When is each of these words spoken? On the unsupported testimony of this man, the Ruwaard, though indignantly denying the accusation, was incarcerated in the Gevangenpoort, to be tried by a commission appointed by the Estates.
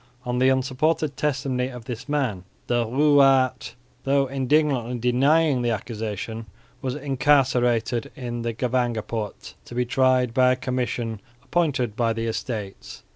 On 0.25 0.39
the 0.39 0.49
unsupported 0.49 1.15
testimony 1.15 1.67
of 1.69 1.85
this 1.85 2.09
man, 2.09 2.43
the 2.65 2.87
Ruwaard, 2.87 3.73
though 4.03 4.25
indignantly 4.25 4.97
denying 4.97 5.61
the 5.61 5.69
accusation, 5.69 6.47
was 6.81 6.95
incarcerated 6.95 8.11
in 8.15 8.41
the 8.41 8.51
Gevangenpoort, 8.51 9.53
to 9.63 9.75
be 9.75 9.85
tried 9.85 10.33
by 10.33 10.53
a 10.53 10.55
commission 10.55 11.21
appointed 11.43 11.95
by 11.95 12.13
the 12.13 12.25
Estates. 12.25 13.03